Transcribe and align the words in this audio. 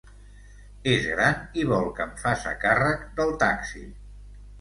És 0.93 1.03
gran 1.09 1.35
i 1.63 1.65
vol 1.71 1.85
que 1.99 2.03
em 2.07 2.15
faça 2.21 2.53
càrrec 2.63 3.05
del 3.21 3.35
taxi. 3.45 3.83